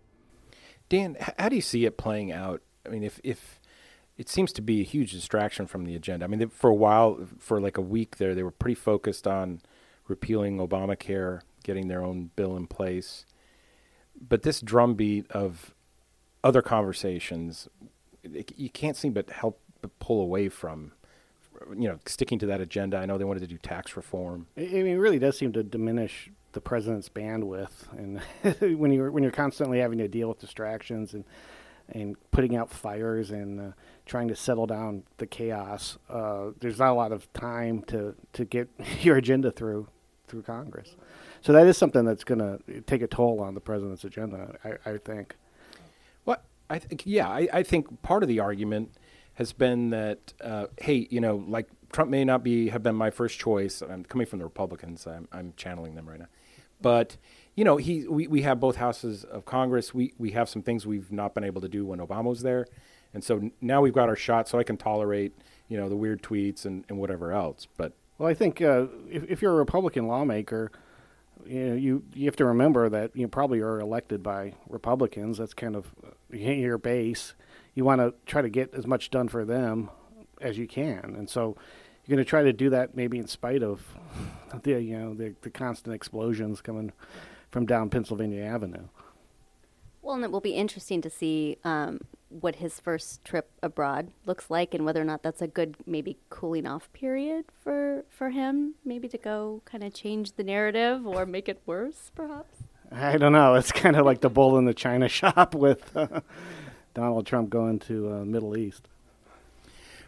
Dan, 0.88 1.16
how 1.36 1.48
do 1.48 1.56
you 1.56 1.62
see 1.62 1.84
it 1.84 1.98
playing 1.98 2.30
out? 2.30 2.62
I 2.86 2.90
mean, 2.90 3.02
if 3.02 3.18
if 3.24 3.58
it 4.16 4.28
seems 4.28 4.52
to 4.52 4.62
be 4.62 4.80
a 4.80 4.84
huge 4.84 5.10
distraction 5.10 5.66
from 5.66 5.84
the 5.84 5.96
agenda. 5.96 6.26
I 6.26 6.28
mean, 6.28 6.48
for 6.48 6.70
a 6.70 6.74
while, 6.76 7.26
for 7.40 7.60
like 7.60 7.76
a 7.76 7.80
week 7.80 8.18
there, 8.18 8.36
they 8.36 8.44
were 8.44 8.52
pretty 8.52 8.76
focused 8.76 9.26
on 9.26 9.62
repealing 10.06 10.58
Obamacare, 10.58 11.40
getting 11.64 11.88
their 11.88 12.04
own 12.04 12.30
bill 12.36 12.56
in 12.56 12.68
place. 12.68 13.26
But 14.16 14.42
this 14.44 14.60
drumbeat 14.60 15.28
of 15.32 15.74
other 16.44 16.62
conversations, 16.62 17.68
you 18.56 18.70
can't 18.70 18.96
seem 18.96 19.12
but 19.12 19.30
help 19.30 19.60
but 19.80 19.96
pull 20.00 20.20
away 20.20 20.48
from, 20.48 20.92
you 21.70 21.88
know, 21.88 21.98
sticking 22.06 22.38
to 22.40 22.46
that 22.46 22.60
agenda. 22.60 22.96
I 22.96 23.06
know 23.06 23.16
they 23.18 23.24
wanted 23.24 23.40
to 23.40 23.46
do 23.46 23.58
tax 23.58 23.96
reform. 23.96 24.46
I 24.56 24.62
mean, 24.62 24.86
it 24.86 24.96
really 24.96 25.18
does 25.18 25.38
seem 25.38 25.52
to 25.52 25.62
diminish 25.62 26.30
the 26.52 26.60
president's 26.60 27.08
bandwidth, 27.08 27.70
and 27.92 28.20
when 28.78 28.90
you're 28.90 29.10
when 29.10 29.22
you're 29.22 29.32
constantly 29.32 29.78
having 29.78 29.98
to 29.98 30.08
deal 30.08 30.28
with 30.28 30.40
distractions 30.40 31.14
and 31.14 31.24
and 31.90 32.16
putting 32.30 32.54
out 32.54 32.70
fires 32.70 33.30
and 33.30 33.60
uh, 33.60 33.72
trying 34.04 34.28
to 34.28 34.36
settle 34.36 34.66
down 34.66 35.04
the 35.16 35.26
chaos, 35.26 35.96
uh, 36.10 36.50
there's 36.60 36.78
not 36.78 36.90
a 36.90 36.94
lot 36.94 37.12
of 37.12 37.32
time 37.32 37.82
to 37.82 38.14
to 38.32 38.44
get 38.44 38.68
your 39.00 39.16
agenda 39.16 39.50
through 39.50 39.88
through 40.26 40.42
Congress. 40.42 40.96
So 41.40 41.52
that 41.52 41.66
is 41.66 41.76
something 41.76 42.04
that's 42.04 42.24
going 42.24 42.40
to 42.40 42.80
take 42.82 43.02
a 43.02 43.06
toll 43.06 43.40
on 43.40 43.54
the 43.54 43.60
president's 43.60 44.04
agenda, 44.04 44.56
I, 44.64 44.90
I 44.90 44.98
think. 44.98 45.36
I 46.70 46.78
think 46.78 47.02
yeah, 47.06 47.28
I, 47.28 47.48
I 47.52 47.62
think 47.62 48.02
part 48.02 48.22
of 48.22 48.28
the 48.28 48.40
argument 48.40 48.94
has 49.34 49.52
been 49.52 49.90
that 49.90 50.32
uh, 50.42 50.66
hey, 50.80 51.06
you 51.10 51.20
know, 51.20 51.44
like 51.46 51.68
Trump 51.92 52.10
may 52.10 52.24
not 52.24 52.42
be 52.42 52.68
have 52.68 52.82
been 52.82 52.96
my 52.96 53.10
first 53.10 53.38
choice. 53.38 53.82
I'm 53.82 54.04
coming 54.04 54.26
from 54.26 54.38
the 54.38 54.44
Republicans. 54.44 55.06
I'm, 55.06 55.28
I'm 55.32 55.54
channeling 55.56 55.94
them 55.94 56.08
right 56.08 56.18
now, 56.18 56.28
but 56.80 57.16
you 57.54 57.64
know, 57.64 57.76
he 57.76 58.06
we, 58.06 58.26
we 58.26 58.42
have 58.42 58.60
both 58.60 58.76
houses 58.76 59.24
of 59.24 59.44
Congress. 59.44 59.94
We 59.94 60.12
we 60.18 60.32
have 60.32 60.48
some 60.48 60.62
things 60.62 60.86
we've 60.86 61.10
not 61.10 61.34
been 61.34 61.44
able 61.44 61.60
to 61.60 61.68
do 61.68 61.86
when 61.86 61.98
Obama 61.98 62.24
was 62.24 62.42
there, 62.42 62.66
and 63.14 63.24
so 63.24 63.50
now 63.60 63.80
we've 63.80 63.94
got 63.94 64.08
our 64.08 64.16
shot. 64.16 64.48
So 64.48 64.58
I 64.58 64.62
can 64.64 64.76
tolerate 64.76 65.32
you 65.68 65.76
know 65.76 65.88
the 65.88 65.96
weird 65.96 66.22
tweets 66.22 66.64
and, 66.64 66.84
and 66.88 66.98
whatever 66.98 67.32
else. 67.32 67.66
But 67.76 67.94
well, 68.18 68.28
I 68.28 68.34
think 68.34 68.60
uh, 68.60 68.86
if 69.10 69.24
if 69.30 69.42
you're 69.42 69.52
a 69.52 69.56
Republican 69.56 70.06
lawmaker 70.06 70.70
you 71.46 71.66
know, 71.66 71.74
you 71.74 72.04
you 72.14 72.26
have 72.26 72.36
to 72.36 72.44
remember 72.44 72.88
that 72.88 73.14
you 73.14 73.28
probably 73.28 73.60
are 73.60 73.80
elected 73.80 74.22
by 74.22 74.54
Republicans. 74.68 75.38
That's 75.38 75.54
kind 75.54 75.76
of 75.76 75.94
your 76.30 76.78
base. 76.78 77.34
You 77.74 77.84
want 77.84 78.00
to 78.00 78.14
try 78.26 78.42
to 78.42 78.48
get 78.48 78.74
as 78.74 78.86
much 78.86 79.10
done 79.10 79.28
for 79.28 79.44
them 79.44 79.90
as 80.40 80.58
you 80.58 80.66
can, 80.66 81.14
and 81.16 81.28
so 81.28 81.56
you're 82.04 82.16
going 82.16 82.24
to 82.24 82.28
try 82.28 82.42
to 82.42 82.52
do 82.52 82.70
that 82.70 82.96
maybe 82.96 83.18
in 83.18 83.26
spite 83.26 83.62
of 83.62 83.96
the 84.62 84.80
you 84.80 84.98
know 84.98 85.14
the, 85.14 85.34
the 85.42 85.50
constant 85.50 85.94
explosions 85.94 86.60
coming 86.60 86.92
from 87.50 87.66
down 87.66 87.90
Pennsylvania 87.90 88.44
Avenue. 88.44 88.88
Well, 90.02 90.14
and 90.14 90.24
it 90.24 90.30
will 90.30 90.40
be 90.40 90.54
interesting 90.54 91.02
to 91.02 91.10
see 91.10 91.58
um, 91.64 92.00
what 92.30 92.56
his 92.56 92.78
first 92.80 93.24
trip 93.24 93.50
abroad 93.62 94.08
looks 94.26 94.50
like, 94.50 94.74
and 94.74 94.84
whether 94.84 95.00
or 95.00 95.04
not 95.04 95.22
that's 95.22 95.40
a 95.42 95.46
good 95.46 95.76
maybe 95.86 96.18
cooling 96.30 96.66
off 96.66 96.92
period 96.92 97.46
for 97.62 98.04
for 98.08 98.30
him, 98.30 98.74
maybe 98.84 99.08
to 99.08 99.18
go 99.18 99.62
kind 99.64 99.82
of 99.84 99.94
change 99.94 100.32
the 100.32 100.44
narrative 100.44 101.06
or 101.06 101.24
make 101.26 101.48
it 101.48 101.60
worse, 101.66 102.10
perhaps. 102.14 102.64
I 102.90 103.16
don't 103.18 103.32
know. 103.32 103.54
It's 103.54 103.72
kind 103.72 103.96
of 103.96 104.06
like 104.06 104.20
the 104.20 104.30
bull 104.30 104.56
in 104.58 104.64
the 104.64 104.74
china 104.74 105.08
shop 105.20 105.54
with 105.54 105.94
uh, 105.96 106.20
Donald 106.94 107.26
Trump 107.26 107.50
going 107.50 107.78
to 107.80 108.12
uh, 108.12 108.24
Middle 108.24 108.56
East. 108.56 108.88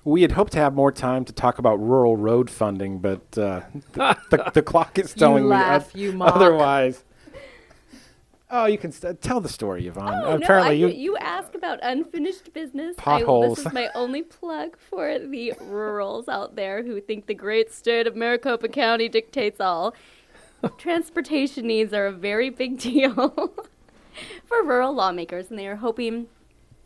We 0.03 0.23
had 0.23 0.33
hoped 0.33 0.53
to 0.53 0.59
have 0.59 0.73
more 0.75 0.91
time 0.93 1.27
to 1.27 1.33
talk 1.33 1.59
about 1.59 1.77
rural 1.77 2.17
road 2.17 2.49
funding, 2.49 3.01
but 3.01 3.37
uh, 3.37 3.61
the, 3.93 4.17
the, 4.31 4.51
the 4.55 4.63
clock 4.63 4.99
is 4.99 5.13
telling 5.15 5.47
laugh, 5.47 5.95
me 5.95 6.01
you 6.03 6.13
mock. 6.13 6.37
otherwise. 6.37 7.05
Oh, 8.53 8.67
you 8.67 8.79
can 8.79 8.91
st- 8.91 9.21
tell 9.21 9.41
the 9.41 9.49
story, 9.49 9.87
Yvonne. 9.87 10.23
Oh, 10.25 10.37
Apparently, 10.37 10.81
no, 10.81 10.87
I, 10.89 10.91
you. 10.91 10.97
you 10.97 11.17
ask 11.19 11.55
about 11.55 11.79
unfinished 11.83 12.53
business. 12.53 12.97
I, 12.99 13.03
Potholes. 13.03 13.59
this 13.59 13.67
is 13.67 13.73
my 13.73 13.91
only 13.95 14.23
plug 14.23 14.77
for 14.77 15.19
the 15.19 15.53
rurals 15.61 16.29
out 16.29 16.57
there 16.57 16.83
who 16.83 17.01
think 17.01 17.27
the 17.27 17.35
great 17.35 17.73
state 17.73 18.07
of 18.09 18.17
Maricopa 18.17 18.69
County 18.69 19.09
dictates 19.09 19.61
all. 19.61 19.95
Transportation 20.79 21.67
needs 21.67 21.93
are 21.95 22.07
a 22.07 22.13
very 22.13 22.51
big 22.51 22.79
deal 22.79 23.53
for 24.45 24.63
rural 24.65 24.93
lawmakers, 24.93 25.49
and 25.51 25.59
they 25.59 25.67
are 25.67 25.77
hoping 25.77 26.27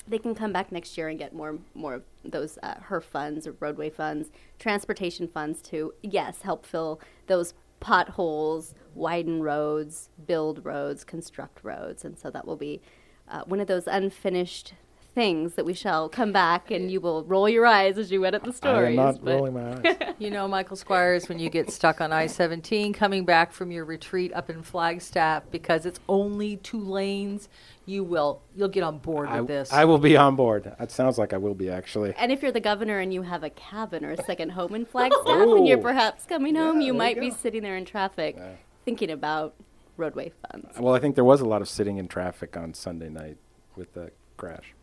they 0.06 0.18
can 0.18 0.34
come 0.34 0.52
back 0.52 0.70
next 0.70 0.96
year 0.98 1.08
and 1.08 1.18
get 1.18 1.34
more 1.34 1.58
more 1.74 1.94
of 1.94 2.02
those 2.24 2.58
uh, 2.62 2.74
HURF 2.88 3.04
funds 3.04 3.46
or 3.46 3.52
roadway 3.58 3.88
funds, 3.90 4.30
transportation 4.58 5.26
funds 5.26 5.60
to 5.62 5.92
yes 6.02 6.42
help 6.42 6.66
fill 6.66 7.00
those 7.26 7.54
potholes, 7.84 8.74
widen 8.94 9.42
roads, 9.42 10.08
build 10.26 10.64
roads, 10.64 11.04
construct 11.04 11.62
roads, 11.62 12.02
and 12.02 12.18
so 12.18 12.30
that 12.30 12.46
will 12.46 12.56
be 12.56 12.80
uh, 13.28 13.42
one 13.44 13.60
of 13.60 13.66
those 13.66 13.86
unfinished 13.86 14.72
things 15.14 15.54
that 15.54 15.64
we 15.64 15.74
shall 15.74 16.08
come 16.08 16.32
back 16.32 16.70
and 16.70 16.90
you 16.90 17.00
will 17.00 17.22
roll 17.24 17.48
your 17.48 17.64
eyes 17.64 17.98
as 17.98 18.10
you 18.10 18.22
read 18.22 18.34
at 18.34 18.42
the 18.42 18.50
I 18.50 18.54
stories. 18.54 18.88
am 18.98 19.04
not 19.04 19.24
but- 19.24 19.34
rolling 19.34 19.54
my 19.54 19.72
eyes. 19.90 19.96
You 20.18 20.30
know, 20.30 20.46
Michael 20.46 20.76
Squires, 20.76 21.28
when 21.28 21.38
you 21.40 21.50
get 21.50 21.70
stuck 21.70 22.00
on 22.00 22.12
I 22.12 22.26
17 22.28 22.92
coming 22.92 23.24
back 23.24 23.52
from 23.52 23.70
your 23.72 23.84
retreat 23.84 24.32
up 24.32 24.48
in 24.48 24.62
Flagstaff 24.62 25.42
because 25.50 25.86
it's 25.86 25.98
only 26.08 26.56
two 26.58 26.78
lanes, 26.80 27.48
you 27.84 28.04
will 28.04 28.40
you'll 28.56 28.68
get 28.68 28.84
on 28.84 28.98
board 28.98 29.28
with 29.30 29.48
this. 29.48 29.72
I 29.72 29.84
will 29.84 29.98
be 29.98 30.16
on 30.16 30.36
board. 30.36 30.72
It 30.78 30.90
sounds 30.92 31.18
like 31.18 31.32
I 31.32 31.36
will 31.36 31.54
be 31.54 31.68
actually. 31.68 32.14
And 32.16 32.30
if 32.32 32.42
you're 32.42 32.52
the 32.52 32.60
governor 32.60 33.00
and 33.00 33.12
you 33.12 33.22
have 33.22 33.42
a 33.42 33.50
cabin 33.50 34.04
or 34.04 34.12
a 34.12 34.24
second 34.24 34.50
home 34.50 34.74
in 34.74 34.86
Flagstaff 34.92 35.26
and 35.26 35.66
you're 35.66 35.78
Oh. 35.78 35.82
perhaps 35.82 36.24
coming 36.26 36.54
home, 36.54 36.80
Yeah, 36.80 36.86
you 36.86 36.94
might 36.94 37.16
you 37.16 37.22
be 37.22 37.30
sitting 37.32 37.62
there 37.62 37.76
in 37.76 37.84
traffic 37.84 38.36
Yeah. 38.38 38.52
thinking 38.84 39.10
about 39.10 39.54
roadway 39.96 40.32
funds. 40.50 40.78
Well, 40.78 40.94
I 40.94 41.00
think 41.00 41.16
there 41.16 41.24
was 41.24 41.40
a 41.40 41.46
lot 41.46 41.60
of 41.60 41.68
sitting 41.68 41.98
in 41.98 42.06
traffic 42.08 42.56
on 42.56 42.72
Sunday 42.74 43.08
night 43.08 43.36
with 43.76 43.92
the 43.94 44.12
crash. 44.36 44.74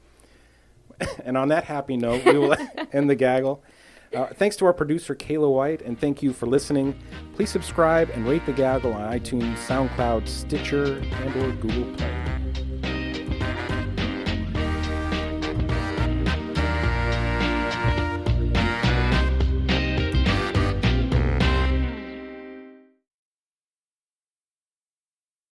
and 1.25 1.37
on 1.37 1.49
that 1.49 1.63
happy 1.63 1.97
note, 1.97 2.25
we 2.25 2.37
will 2.37 2.55
end 2.93 3.09
the 3.09 3.15
gaggle. 3.15 3.63
Uh, 4.13 4.27
thanks 4.35 4.57
to 4.57 4.65
our 4.65 4.73
producer, 4.73 5.15
Kaila 5.15 5.53
White, 5.53 5.81
and 5.81 5.99
thank 5.99 6.21
you 6.21 6.33
for 6.33 6.45
listening. 6.45 6.99
Please 7.33 7.49
subscribe 7.49 8.09
and 8.09 8.27
rate 8.27 8.45
the 8.45 8.51
gaggle 8.51 8.93
on 8.93 9.17
iTunes, 9.17 9.55
SoundCloud, 9.65 10.27
Stitcher, 10.27 10.97
and 10.99 11.35
or 11.37 11.51
Google 11.53 11.95
Play. 11.95 12.30